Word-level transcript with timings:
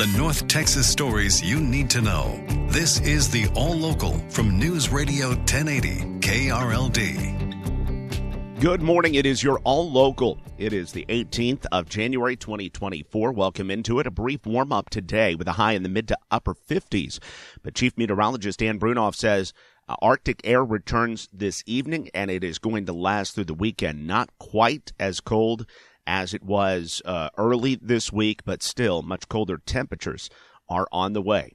The 0.00 0.16
North 0.16 0.48
Texas 0.48 0.88
stories 0.88 1.42
you 1.42 1.60
need 1.60 1.90
to 1.90 2.00
know. 2.00 2.42
This 2.68 3.00
is 3.00 3.28
the 3.28 3.48
All 3.48 3.74
Local 3.74 4.18
from 4.30 4.58
News 4.58 4.88
Radio 4.88 5.28
1080 5.28 6.20
KRLD. 6.20 7.36
Good 8.60 8.80
morning. 8.80 9.16
It 9.16 9.26
is 9.26 9.42
your 9.42 9.58
All 9.58 9.90
Local. 9.90 10.38
It 10.56 10.72
is 10.72 10.92
the 10.92 11.04
18th 11.10 11.66
of 11.70 11.86
January 11.90 12.34
2024. 12.34 13.32
Welcome 13.32 13.70
into 13.70 14.00
it. 14.00 14.06
A 14.06 14.10
brief 14.10 14.46
warm 14.46 14.72
up 14.72 14.88
today 14.88 15.34
with 15.34 15.46
a 15.48 15.52
high 15.52 15.72
in 15.72 15.82
the 15.82 15.90
mid 15.90 16.08
to 16.08 16.16
upper 16.30 16.54
50s. 16.54 17.18
But 17.62 17.74
Chief 17.74 17.92
Meteorologist 17.98 18.60
Dan 18.60 18.80
Brunoff 18.80 19.14
says 19.14 19.52
uh, 19.86 19.96
Arctic 20.00 20.40
air 20.44 20.64
returns 20.64 21.28
this 21.30 21.62
evening 21.66 22.08
and 22.14 22.30
it 22.30 22.42
is 22.42 22.58
going 22.58 22.86
to 22.86 22.94
last 22.94 23.34
through 23.34 23.44
the 23.44 23.52
weekend. 23.52 24.06
Not 24.06 24.30
quite 24.38 24.94
as 24.98 25.20
cold 25.20 25.66
as 26.10 26.34
it 26.34 26.42
was 26.42 27.00
uh, 27.04 27.30
early 27.38 27.76
this 27.80 28.12
week, 28.12 28.42
but 28.44 28.64
still 28.64 29.00
much 29.00 29.28
colder 29.28 29.62
temperatures 29.64 30.28
are 30.68 30.88
on 30.90 31.12
the 31.12 31.22
way. 31.22 31.52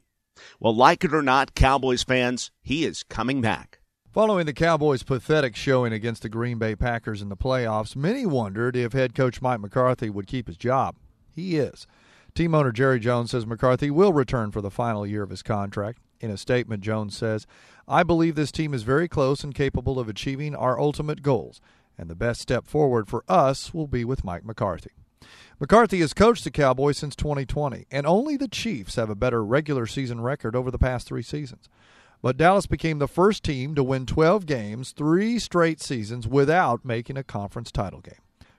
Well, 0.62 0.74
like 0.74 1.04
it 1.04 1.14
or 1.14 1.22
not, 1.22 1.56
Cowboys 1.56 2.04
fans, 2.04 2.52
he 2.62 2.86
is 2.86 3.04
coming 3.04 3.42
back. 3.42 3.80
Following 4.14 4.46
the 4.46 4.54
Cowboys' 4.54 5.04
pathetic 5.04 5.58
showing 5.58 5.92
against 5.92 6.22
the 6.22 6.30
Green 6.30 6.58
Bay 6.58 6.74
Packers 6.74 7.22
in 7.22 7.28
the 7.28 7.36
playoffs, 7.36 7.98
many 7.98 8.26
wondered 8.26 8.78
if 8.78 8.94
head 8.94 9.14
coach 9.14 9.42
Mike 9.42 9.60
McCarthy 9.60 10.10
would 10.10 10.26
keep 10.26 10.48
his 10.48 10.56
job. 10.56 10.96
He 11.34 11.58
is. 11.58 11.86
Team 12.34 12.56
owner 12.56 12.72
Jerry 12.72 13.02
Jones 13.02 13.32
says 13.32 13.46
McCarthy 13.46 13.92
will 13.92 14.14
return 14.14 14.52
for 14.52 14.62
the 14.62 14.72
final 14.72 15.06
year 15.06 15.24
of 15.24 15.32
his 15.32 15.44
contract. 15.44 16.00
In 16.22 16.32
a 16.32 16.38
statement, 16.38 16.82
Jones 16.82 17.18
says, 17.18 17.46
I 17.90 18.04
believe 18.04 18.36
this 18.36 18.54
team 18.54 18.74
is 18.74 18.84
very 18.84 19.10
close 19.10 19.44
and 19.44 19.54
capable 19.54 20.00
of 20.00 20.08
achieving 20.08 20.56
our 20.56 20.80
ultimate 20.80 21.22
goals, 21.22 21.60
and 21.98 22.10
the 22.10 22.16
best 22.16 22.42
step 22.42 22.68
forward 22.68 23.08
for 23.08 23.24
us 23.28 23.74
will 23.74 23.88
be 23.88 24.04
with 24.06 24.24
Mike 24.24 24.46
McCarthy. 24.46 24.92
McCarthy 25.60 26.00
has 26.02 26.14
coached 26.14 26.44
the 26.44 26.52
Cowboys 26.52 26.98
since 26.98 27.16
2020, 27.16 27.86
and 27.90 28.06
only 28.06 28.36
the 28.36 28.48
Chiefs 28.48 28.96
have 28.96 29.10
a 29.10 29.16
better 29.16 29.44
regular 29.44 29.86
season 29.86 30.20
record 30.22 30.56
over 30.56 30.70
the 30.70 30.78
past 30.78 31.08
three 31.08 31.24
seasons. 31.24 31.70
But 32.22 32.38
Dallas 32.38 32.66
became 32.66 33.00
the 33.00 33.08
first 33.08 33.44
team 33.44 33.76
to 33.76 33.84
win 33.84 34.06
12 34.06 34.46
games 34.46 34.92
three 34.92 35.40
straight 35.40 35.82
seasons 35.82 36.28
without 36.28 36.84
making 36.84 37.18
a 37.18 37.24
conference 37.24 37.72
title 37.72 38.02
game. 38.02 38.16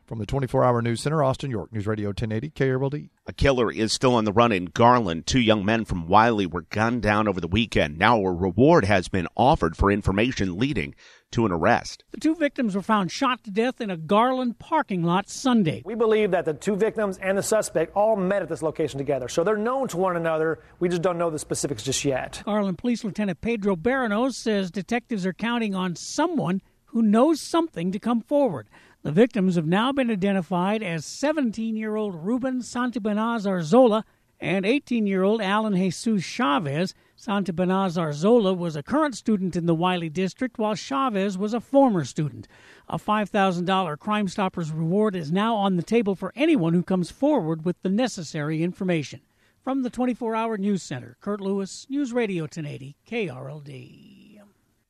From 0.07 0.21
the 0.21 0.27
24 0.27 0.63
hour 0.63 0.81
news 0.81 1.01
center, 1.01 1.23
Austin, 1.25 1.51
York, 1.51 1.73
News 1.73 1.87
Radio 1.87 2.11
1080, 2.11 2.51
KRLD. 2.51 3.09
A 3.27 3.33
killer 3.33 3.73
is 3.73 3.93
still 3.93 4.15
on 4.15 4.25
the 4.25 4.33
run 4.33 4.53
in 4.53 4.67
Garland. 4.67 5.27
Two 5.27 5.41
young 5.41 5.65
men 5.65 5.85
from 5.85 6.07
Wylie 6.07 6.47
were 6.47 6.63
gunned 6.63 7.03
down 7.03 7.27
over 7.27 7.41
the 7.41 7.49
weekend. 7.49 7.99
Now 7.99 8.21
a 8.21 8.33
reward 8.33 8.85
has 8.85 9.09
been 9.09 9.27
offered 9.35 9.77
for 9.77 9.91
information 9.91 10.59
leading 10.59 10.95
to 11.33 11.45
an 11.47 11.53
arrest. 11.53 12.05
The 12.13 12.21
two 12.21 12.35
victims 12.35 12.75
were 12.75 12.83
found 12.83 13.11
shot 13.11 13.45
to 13.45 13.51
death 13.51 13.81
in 13.81 13.91
a 13.91 13.97
Garland 13.97 14.59
parking 14.59 15.03
lot 15.03 15.29
Sunday. 15.29 15.83
We 15.85 15.95
believe 15.95 16.31
that 16.31 16.45
the 16.45 16.55
two 16.55 16.77
victims 16.77 17.19
and 17.19 17.37
the 17.37 17.43
suspect 17.43 17.95
all 17.95 18.17
met 18.17 18.43
at 18.43 18.49
this 18.49 18.63
location 18.63 18.99
together, 18.99 19.29
so 19.29 19.45
they're 19.45 19.57
known 19.57 19.89
to 19.89 19.97
one 19.97 20.17
another. 20.17 20.61
We 20.79 20.89
just 20.89 21.03
don't 21.03 21.19
know 21.19 21.31
the 21.31 21.39
specifics 21.39 21.83
just 21.83 22.05
yet. 22.05 22.43
Garland 22.45 22.79
Police 22.79 23.05
Lieutenant 23.05 23.41
Pedro 23.41 23.77
Barineau 23.77 24.33
says 24.33 24.71
detectives 24.71 25.27
are 25.27 25.33
counting 25.33 25.75
on 25.75 25.97
someone 25.97 26.63
who 26.87 27.03
knows 27.03 27.41
something 27.41 27.93
to 27.93 27.99
come 27.99 28.21
forward. 28.23 28.69
The 29.03 29.13
victims 29.13 29.57
have 29.57 29.67
now 29.67 29.93
been 29.93 30.11
identified 30.11 30.83
as 30.83 31.05
17 31.05 31.77
year 31.77 31.97
old 31.97 32.15
Ruben 32.25 32.61
Santibanaz 32.61 33.47
Arzola 33.47 34.05
and 34.41 34.67
18 34.67 35.07
year 35.07 35.23
old 35.23 35.41
Alan 35.41 35.75
Jesus 35.75 36.25
Chavez. 36.25 36.95
Santibanaz 37.17 37.97
Arzola 37.97 38.57
was 38.57 38.77
a 38.77 38.83
current 38.83 39.17
student 39.17 39.57
in 39.57 39.67
the 39.67 39.75
Wylie 39.75 40.11
district, 40.11 40.59
while 40.59 40.75
Chavez 40.75 41.39
was 41.39 41.55
a 41.55 41.61
former 41.61 42.05
student. 42.05 42.47
A 42.89 42.99
$5,000 42.99 43.99
Crime 43.99 44.29
Stoppers 44.29 44.71
reward 44.71 45.17
is 45.17 45.33
now 45.33 45.57
on 45.57 45.77
the 45.77 45.83
table 45.83 46.15
for 46.15 46.33
anyone 46.37 46.75
who 46.75 46.83
comes 46.83 47.11
forward 47.11 47.65
with 47.65 47.81
the 47.83 47.89
necessary 47.89 48.63
information. 48.63 49.21
From 49.63 49.83
the 49.83 49.91
24 49.91 50.37
Hour 50.37 50.59
News 50.59 50.83
Center, 50.83 51.17
Kurt 51.21 51.41
Lewis, 51.41 51.87
News 51.89 52.13
Radio 52.13 52.45
1080, 52.45 52.97
KRLD. 53.09 54.26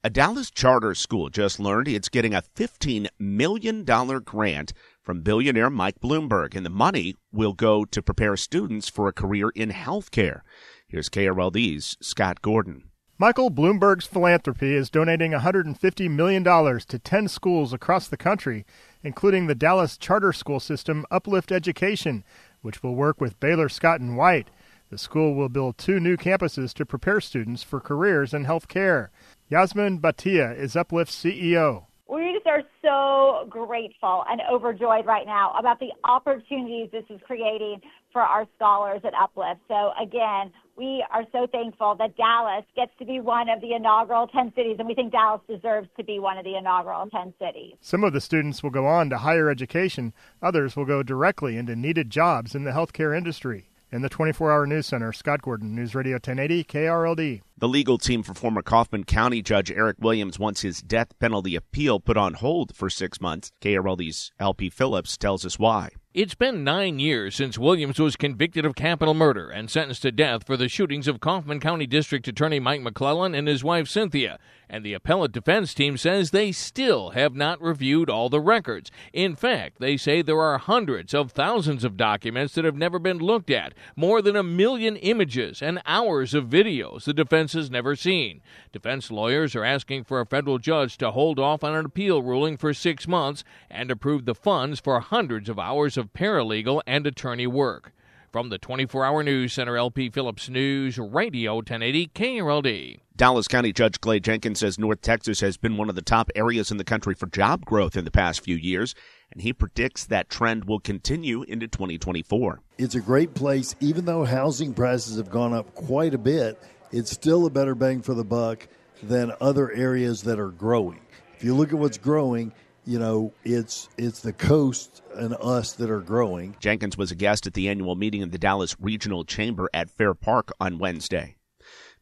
A 0.06 0.08
Dallas 0.08 0.52
charter 0.52 0.94
school 0.94 1.30
just 1.30 1.58
learned 1.58 1.88
it's 1.88 2.08
getting 2.08 2.32
a 2.32 2.44
$15 2.54 3.08
million 3.18 3.82
grant 3.82 4.72
from 5.02 5.22
billionaire 5.22 5.68
Mike 5.68 5.98
Bloomberg, 5.98 6.54
and 6.54 6.64
the 6.64 6.70
money 6.70 7.16
will 7.32 7.52
go 7.52 7.84
to 7.84 8.02
prepare 8.02 8.36
students 8.36 8.88
for 8.88 9.08
a 9.08 9.12
career 9.12 9.50
in 9.56 9.70
healthcare. 9.70 10.42
Here's 10.86 11.08
KRLD's 11.08 11.96
Scott 12.00 12.40
Gordon. 12.40 12.84
Michael 13.18 13.50
Bloomberg's 13.50 14.06
philanthropy 14.06 14.76
is 14.76 14.90
donating 14.90 15.32
$150 15.32 16.08
million 16.08 16.44
to 16.44 16.98
10 17.00 17.26
schools 17.26 17.72
across 17.72 18.06
the 18.06 18.16
country, 18.16 18.64
including 19.02 19.48
the 19.48 19.56
Dallas 19.56 19.96
charter 19.96 20.32
school 20.32 20.60
system 20.60 21.04
Uplift 21.10 21.50
Education, 21.50 22.22
which 22.62 22.80
will 22.80 22.94
work 22.94 23.20
with 23.20 23.40
Baylor 23.40 23.68
Scott 23.68 23.98
and 23.98 24.16
White. 24.16 24.50
The 24.88 24.98
school 24.98 25.34
will 25.34 25.48
build 25.48 25.78
two 25.78 25.98
new 25.98 26.16
campuses 26.16 26.72
to 26.74 26.86
prepare 26.86 27.20
students 27.20 27.64
for 27.64 27.80
careers 27.80 28.32
in 28.32 28.44
healthcare. 28.44 29.08
Yasmin 29.48 30.00
Bhatia 30.00 30.56
is 30.56 30.76
Uplift 30.76 31.10
CEO. 31.10 31.86
We 32.08 32.34
just 32.34 32.46
are 32.46 32.62
so 32.82 33.48
grateful 33.50 34.24
and 34.30 34.40
overjoyed 34.48 35.04
right 35.04 35.26
now 35.26 35.52
about 35.58 35.80
the 35.80 35.90
opportunities 36.04 36.88
this 36.92 37.04
is 37.10 37.20
creating 37.26 37.80
for 38.12 38.22
our 38.22 38.46
scholars 38.54 39.00
at 39.02 39.12
Uplift. 39.14 39.60
So 39.66 39.90
again, 40.00 40.52
we 40.76 41.04
are 41.12 41.24
so 41.32 41.48
thankful 41.50 41.96
that 41.96 42.16
Dallas 42.16 42.64
gets 42.76 42.92
to 43.00 43.04
be 43.04 43.18
one 43.18 43.48
of 43.48 43.60
the 43.60 43.74
inaugural 43.74 44.28
10 44.28 44.52
cities, 44.54 44.76
and 44.78 44.86
we 44.86 44.94
think 44.94 45.10
Dallas 45.10 45.40
deserves 45.48 45.88
to 45.96 46.04
be 46.04 46.20
one 46.20 46.38
of 46.38 46.44
the 46.44 46.54
inaugural 46.54 47.08
10 47.10 47.34
cities. 47.40 47.74
Some 47.80 48.04
of 48.04 48.12
the 48.12 48.20
students 48.20 48.62
will 48.62 48.70
go 48.70 48.86
on 48.86 49.10
to 49.10 49.18
higher 49.18 49.50
education, 49.50 50.14
others 50.40 50.76
will 50.76 50.84
go 50.84 51.02
directly 51.02 51.56
into 51.56 51.74
needed 51.74 52.08
jobs 52.08 52.54
in 52.54 52.62
the 52.62 52.70
healthcare 52.70 53.16
industry. 53.16 53.68
In 53.96 54.02
the 54.02 54.10
24 54.10 54.52
hour 54.52 54.66
news 54.66 54.84
center, 54.84 55.10
Scott 55.10 55.40
Gordon, 55.40 55.74
News 55.74 55.94
Radio 55.94 56.16
1080, 56.16 56.64
KRLD. 56.64 57.40
The 57.56 57.66
legal 57.66 57.96
team 57.96 58.22
for 58.22 58.34
former 58.34 58.60
Kaufman 58.60 59.04
County 59.04 59.40
Judge 59.40 59.70
Eric 59.70 59.96
Williams 59.98 60.38
wants 60.38 60.60
his 60.60 60.82
death 60.82 61.18
penalty 61.18 61.56
appeal 61.56 61.98
put 61.98 62.18
on 62.18 62.34
hold 62.34 62.76
for 62.76 62.90
six 62.90 63.22
months. 63.22 63.52
KRLD's 63.62 64.32
LP 64.38 64.68
Phillips 64.68 65.16
tells 65.16 65.46
us 65.46 65.58
why. 65.58 65.92
It's 66.12 66.34
been 66.34 66.62
nine 66.62 66.98
years 66.98 67.34
since 67.34 67.58
Williams 67.58 67.98
was 67.98 68.16
convicted 68.16 68.66
of 68.66 68.74
capital 68.74 69.14
murder 69.14 69.48
and 69.48 69.70
sentenced 69.70 70.02
to 70.02 70.12
death 70.12 70.46
for 70.46 70.58
the 70.58 70.68
shootings 70.68 71.08
of 71.08 71.20
Kaufman 71.20 71.60
County 71.60 71.86
District 71.86 72.28
Attorney 72.28 72.60
Mike 72.60 72.82
McLelland 72.82 73.34
and 73.34 73.48
his 73.48 73.64
wife 73.64 73.88
Cynthia. 73.88 74.38
And 74.68 74.84
the 74.84 74.94
appellate 74.94 75.30
defense 75.30 75.74
team 75.74 75.96
says 75.96 76.30
they 76.30 76.50
still 76.50 77.10
have 77.10 77.36
not 77.36 77.62
reviewed 77.62 78.10
all 78.10 78.28
the 78.28 78.40
records. 78.40 78.90
In 79.12 79.36
fact, 79.36 79.78
they 79.78 79.96
say 79.96 80.22
there 80.22 80.40
are 80.40 80.58
hundreds 80.58 81.14
of 81.14 81.30
thousands 81.30 81.84
of 81.84 81.96
documents 81.96 82.54
that 82.54 82.64
have 82.64 82.76
never 82.76 82.98
been 82.98 83.18
looked 83.18 83.50
at, 83.50 83.74
more 83.94 84.20
than 84.20 84.34
a 84.34 84.42
million 84.42 84.96
images 84.96 85.62
and 85.62 85.80
hours 85.86 86.34
of 86.34 86.46
videos 86.46 87.04
the 87.04 87.14
defense 87.14 87.52
has 87.52 87.70
never 87.70 87.94
seen. 87.94 88.40
Defense 88.72 89.10
lawyers 89.10 89.54
are 89.54 89.64
asking 89.64 90.02
for 90.02 90.20
a 90.20 90.26
federal 90.26 90.58
judge 90.58 90.98
to 90.98 91.12
hold 91.12 91.38
off 91.38 91.62
on 91.62 91.74
an 91.74 91.86
appeal 91.86 92.22
ruling 92.22 92.56
for 92.56 92.74
six 92.74 93.06
months 93.06 93.44
and 93.70 93.90
approve 93.90 94.24
the 94.24 94.34
funds 94.34 94.80
for 94.80 94.98
hundreds 94.98 95.48
of 95.48 95.58
hours 95.60 95.96
of 95.96 96.12
paralegal 96.12 96.82
and 96.86 97.06
attorney 97.06 97.46
work. 97.46 97.92
From 98.32 98.48
the 98.48 98.58
24 98.58 99.04
hour 99.04 99.22
news 99.22 99.52
center, 99.52 99.76
LP 99.76 100.10
Phillips 100.10 100.48
News, 100.48 100.98
Radio 100.98 101.54
1080 101.56 102.08
KRLD. 102.08 102.98
Dallas 103.16 103.48
County 103.48 103.72
Judge 103.72 103.98
Clay 103.98 104.20
Jenkins 104.20 104.58
says 104.58 104.78
North 104.78 105.00
Texas 105.00 105.40
has 105.40 105.56
been 105.56 105.78
one 105.78 105.88
of 105.88 105.94
the 105.94 106.02
top 106.02 106.30
areas 106.34 106.70
in 106.70 106.76
the 106.76 106.84
country 106.84 107.14
for 107.14 107.26
job 107.26 107.64
growth 107.64 107.96
in 107.96 108.04
the 108.04 108.10
past 108.10 108.44
few 108.44 108.56
years, 108.56 108.94
and 109.32 109.40
he 109.40 109.54
predicts 109.54 110.04
that 110.04 110.28
trend 110.28 110.66
will 110.66 110.80
continue 110.80 111.42
into 111.44 111.66
2024. 111.66 112.60
It's 112.76 112.94
a 112.94 113.00
great 113.00 113.32
place, 113.32 113.74
even 113.80 114.04
though 114.04 114.24
housing 114.24 114.74
prices 114.74 115.16
have 115.16 115.30
gone 115.30 115.54
up 115.54 115.74
quite 115.74 116.12
a 116.12 116.18
bit. 116.18 116.62
It's 116.92 117.10
still 117.10 117.46
a 117.46 117.50
better 117.50 117.74
bang 117.74 118.02
for 118.02 118.12
the 118.12 118.22
buck 118.22 118.68
than 119.02 119.32
other 119.40 119.72
areas 119.72 120.22
that 120.24 120.38
are 120.38 120.50
growing. 120.50 121.00
If 121.38 121.42
you 121.42 121.54
look 121.54 121.72
at 121.72 121.78
what's 121.78 121.98
growing, 121.98 122.52
you 122.84 122.98
know 122.98 123.32
it's 123.44 123.88
it's 123.96 124.20
the 124.20 124.34
coast 124.34 125.00
and 125.14 125.34
us 125.40 125.72
that 125.72 125.90
are 125.90 126.00
growing. 126.00 126.54
Jenkins 126.60 126.98
was 126.98 127.12
a 127.12 127.16
guest 127.16 127.46
at 127.46 127.54
the 127.54 127.70
annual 127.70 127.94
meeting 127.94 128.22
of 128.22 128.30
the 128.30 128.38
Dallas 128.38 128.76
Regional 128.78 129.24
Chamber 129.24 129.70
at 129.72 129.88
Fair 129.88 130.12
Park 130.12 130.52
on 130.60 130.76
Wednesday. 130.78 131.36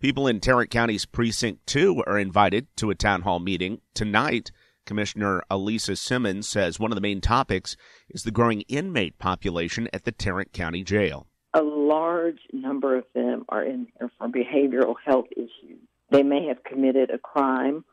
People 0.04 0.26
in 0.26 0.38
Tarrant 0.38 0.68
County's 0.68 1.06
Precinct 1.06 1.66
2 1.66 2.04
are 2.06 2.18
invited 2.18 2.66
to 2.76 2.90
a 2.90 2.94
town 2.94 3.22
hall 3.22 3.40
meeting 3.40 3.80
tonight. 3.94 4.52
Commissioner 4.84 5.42
Alisa 5.50 5.96
Simmons 5.96 6.46
says 6.46 6.78
one 6.78 6.90
of 6.90 6.94
the 6.94 7.00
main 7.00 7.22
topics 7.22 7.74
is 8.10 8.22
the 8.22 8.30
growing 8.30 8.60
inmate 8.68 9.18
population 9.18 9.88
at 9.94 10.04
the 10.04 10.12
Tarrant 10.12 10.52
County 10.52 10.84
Jail. 10.84 11.26
A 11.54 11.62
large 11.62 12.40
number 12.52 12.98
of 12.98 13.04
them 13.14 13.46
are 13.48 13.64
in 13.64 13.86
there 13.98 14.10
for 14.18 14.28
behavioral 14.28 14.96
health 15.06 15.28
issues. 15.34 15.80
They 16.10 16.22
may 16.22 16.48
have 16.48 16.62
committed 16.64 17.08
a 17.08 17.16
crime, 17.16 17.86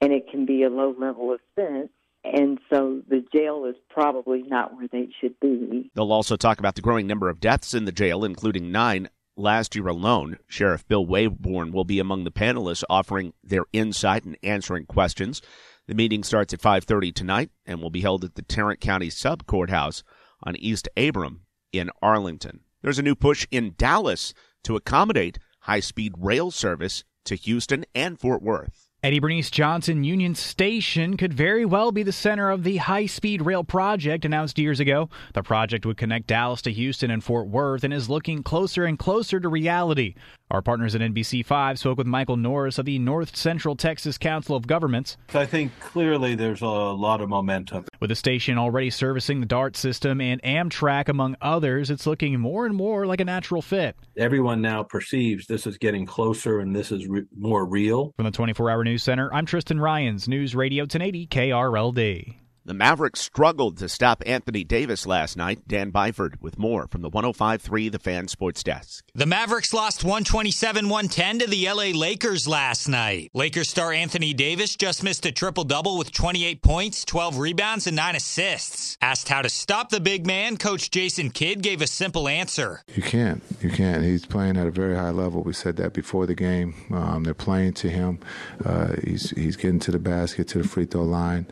and 0.00 0.12
it 0.12 0.30
can 0.30 0.46
be 0.46 0.62
a 0.62 0.70
low 0.70 0.94
level 0.96 1.34
offense, 1.34 1.90
and 2.22 2.60
so 2.70 3.02
the 3.08 3.24
jail 3.34 3.64
is 3.64 3.74
probably 3.90 4.42
not 4.42 4.76
where 4.76 4.86
they 4.86 5.08
should 5.20 5.34
be. 5.40 5.90
They'll 5.96 6.12
also 6.12 6.36
talk 6.36 6.60
about 6.60 6.76
the 6.76 6.82
growing 6.82 7.08
number 7.08 7.28
of 7.28 7.40
deaths 7.40 7.74
in 7.74 7.86
the 7.86 7.92
jail, 7.92 8.24
including 8.24 8.70
nine 8.70 9.08
last 9.36 9.74
year 9.74 9.86
alone. 9.86 10.38
Sheriff 10.46 10.86
Bill 10.88 11.06
Waybourn 11.06 11.72
will 11.72 11.84
be 11.84 11.98
among 11.98 12.24
the 12.24 12.30
panelists 12.30 12.84
offering 12.88 13.32
their 13.44 13.64
insight 13.72 14.24
and 14.24 14.36
answering 14.42 14.86
questions. 14.86 15.42
The 15.86 15.94
meeting 15.94 16.24
starts 16.24 16.52
at 16.52 16.60
5:30 16.60 17.12
tonight 17.12 17.50
and 17.64 17.80
will 17.80 17.90
be 17.90 18.00
held 18.00 18.24
at 18.24 18.34
the 18.34 18.42
Tarrant 18.42 18.80
County 18.80 19.10
Sub 19.10 19.46
Courthouse 19.46 20.02
on 20.42 20.56
East 20.56 20.88
Abram 20.96 21.42
in 21.72 21.90
Arlington. 22.02 22.60
There's 22.82 22.98
a 22.98 23.02
new 23.02 23.14
push 23.14 23.46
in 23.50 23.74
Dallas 23.76 24.34
to 24.64 24.76
accommodate 24.76 25.38
high-speed 25.60 26.14
rail 26.18 26.50
service 26.50 27.04
to 27.24 27.34
Houston 27.34 27.84
and 27.94 28.18
Fort 28.18 28.42
Worth. 28.42 28.88
Eddie 29.06 29.20
Bernice 29.20 29.52
Johnson 29.52 30.02
Union 30.02 30.34
Station 30.34 31.16
could 31.16 31.32
very 31.32 31.64
well 31.64 31.92
be 31.92 32.02
the 32.02 32.10
center 32.10 32.50
of 32.50 32.64
the 32.64 32.78
high 32.78 33.06
speed 33.06 33.40
rail 33.40 33.62
project 33.62 34.24
announced 34.24 34.58
years 34.58 34.80
ago. 34.80 35.08
The 35.32 35.44
project 35.44 35.86
would 35.86 35.96
connect 35.96 36.26
Dallas 36.26 36.60
to 36.62 36.72
Houston 36.72 37.12
and 37.12 37.22
Fort 37.22 37.46
Worth 37.46 37.84
and 37.84 37.94
is 37.94 38.10
looking 38.10 38.42
closer 38.42 38.84
and 38.84 38.98
closer 38.98 39.38
to 39.38 39.48
reality. 39.48 40.16
Our 40.48 40.62
partners 40.62 40.94
at 40.94 41.00
NBC5 41.00 41.76
spoke 41.76 41.98
with 41.98 42.06
Michael 42.06 42.36
Norris 42.36 42.78
of 42.78 42.84
the 42.84 43.00
North 43.00 43.34
Central 43.34 43.74
Texas 43.74 44.16
Council 44.16 44.54
of 44.54 44.68
Governments. 44.68 45.16
I 45.34 45.44
think 45.44 45.72
clearly 45.80 46.36
there's 46.36 46.62
a 46.62 46.66
lot 46.66 47.20
of 47.20 47.28
momentum. 47.28 47.86
With 47.98 48.10
the 48.10 48.14
station 48.14 48.56
already 48.56 48.90
servicing 48.90 49.40
the 49.40 49.46
DART 49.46 49.76
system 49.76 50.20
and 50.20 50.40
Amtrak, 50.42 51.08
among 51.08 51.36
others, 51.42 51.90
it's 51.90 52.06
looking 52.06 52.38
more 52.38 52.64
and 52.64 52.76
more 52.76 53.06
like 53.06 53.20
a 53.20 53.24
natural 53.24 53.60
fit. 53.60 53.96
Everyone 54.16 54.62
now 54.62 54.84
perceives 54.84 55.46
this 55.48 55.66
is 55.66 55.78
getting 55.78 56.06
closer 56.06 56.60
and 56.60 56.76
this 56.76 56.92
is 56.92 57.08
re- 57.08 57.24
more 57.36 57.66
real. 57.66 58.12
From 58.14 58.26
the 58.26 58.30
24 58.30 58.70
Hour 58.70 58.84
News 58.84 59.02
Center, 59.02 59.32
I'm 59.34 59.46
Tristan 59.46 59.80
Ryans, 59.80 60.28
News 60.28 60.54
Radio 60.54 60.82
1080 60.84 61.26
KRLD. 61.26 62.36
The 62.66 62.74
Mavericks 62.74 63.20
struggled 63.20 63.78
to 63.78 63.88
stop 63.88 64.24
Anthony 64.26 64.64
Davis 64.64 65.06
last 65.06 65.36
night. 65.36 65.60
Dan 65.68 65.92
Byford 65.92 66.42
with 66.42 66.58
more 66.58 66.88
from 66.88 67.02
the 67.02 67.08
105.3 67.08 67.92
The 67.92 68.00
Fan 68.00 68.26
Sports 68.26 68.64
Desk. 68.64 69.04
The 69.14 69.24
Mavericks 69.24 69.72
lost 69.72 70.02
127-110 70.02 71.38
to 71.38 71.46
the 71.46 71.68
LA 71.68 71.96
Lakers 71.96 72.48
last 72.48 72.88
night. 72.88 73.30
Lakers 73.34 73.68
star 73.68 73.92
Anthony 73.92 74.34
Davis 74.34 74.74
just 74.74 75.04
missed 75.04 75.24
a 75.26 75.30
triple-double 75.30 75.96
with 75.96 76.10
28 76.10 76.60
points, 76.60 77.04
12 77.04 77.38
rebounds, 77.38 77.86
and 77.86 77.94
9 77.94 78.16
assists. 78.16 78.98
Asked 79.00 79.28
how 79.28 79.42
to 79.42 79.48
stop 79.48 79.90
the 79.90 80.00
big 80.00 80.26
man, 80.26 80.56
coach 80.56 80.90
Jason 80.90 81.30
Kidd 81.30 81.62
gave 81.62 81.80
a 81.80 81.86
simple 81.86 82.26
answer. 82.26 82.82
You 82.92 83.02
can't. 83.02 83.44
You 83.60 83.70
can't. 83.70 84.02
He's 84.02 84.26
playing 84.26 84.56
at 84.56 84.66
a 84.66 84.72
very 84.72 84.96
high 84.96 85.10
level. 85.10 85.44
We 85.44 85.52
said 85.52 85.76
that 85.76 85.92
before 85.92 86.26
the 86.26 86.34
game. 86.34 86.74
Um, 86.90 87.22
they're 87.22 87.32
playing 87.32 87.74
to 87.74 87.88
him. 87.88 88.18
Uh, 88.64 88.96
he's, 89.04 89.30
he's 89.30 89.54
getting 89.54 89.78
to 89.78 89.92
the 89.92 90.00
basket, 90.00 90.48
to 90.48 90.58
the 90.58 90.66
free 90.66 90.84
throw 90.84 91.04
line. 91.04 91.46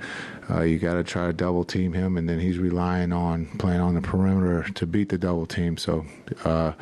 Uh, 0.50 0.62
you 0.62 0.78
got 0.78 0.94
to 0.94 1.04
try 1.04 1.26
to 1.26 1.32
double 1.32 1.64
team 1.64 1.92
him, 1.92 2.16
and 2.16 2.28
then 2.28 2.38
he's 2.38 2.58
relying 2.58 3.12
on 3.12 3.46
playing 3.58 3.80
on 3.80 3.94
the 3.94 4.00
perimeter 4.00 4.68
to 4.74 4.86
beat 4.86 5.08
the 5.08 5.18
double 5.18 5.46
team. 5.46 5.76
So 5.76 6.04
uh, 6.44 6.72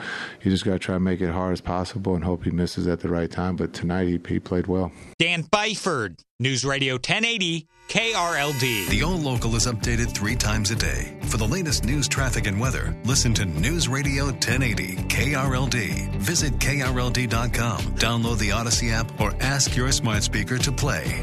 you 0.42 0.50
just 0.50 0.64
got 0.64 0.72
to 0.72 0.78
try 0.78 0.94
to 0.96 1.00
make 1.00 1.20
it 1.20 1.30
hard 1.30 1.52
as 1.52 1.60
possible 1.60 2.14
and 2.14 2.24
hope 2.24 2.44
he 2.44 2.50
misses 2.50 2.86
at 2.86 3.00
the 3.00 3.08
right 3.08 3.30
time. 3.30 3.56
But 3.56 3.72
tonight 3.72 4.08
he, 4.08 4.20
he 4.26 4.40
played 4.40 4.66
well. 4.66 4.92
Dan 5.18 5.44
Byford, 5.44 6.20
News 6.40 6.64
Radio 6.64 6.94
1080 6.94 7.68
KRLD. 7.88 8.88
The 8.88 9.02
All 9.02 9.18
Local 9.18 9.54
is 9.54 9.66
updated 9.66 10.14
three 10.14 10.34
times 10.34 10.70
a 10.70 10.76
day. 10.76 11.18
For 11.24 11.36
the 11.36 11.46
latest 11.46 11.84
news, 11.84 12.08
traffic, 12.08 12.46
and 12.46 12.58
weather, 12.58 12.96
listen 13.04 13.34
to 13.34 13.44
News 13.44 13.86
Radio 13.86 14.26
1080 14.26 14.96
KRLD. 15.08 16.10
Visit 16.16 16.54
KRLD.com, 16.54 17.80
download 17.96 18.38
the 18.38 18.48
Audacy 18.48 18.92
app, 18.92 19.20
or 19.20 19.34
ask 19.40 19.76
your 19.76 19.92
smart 19.92 20.22
speaker 20.22 20.56
to 20.58 20.72
play 20.72 21.22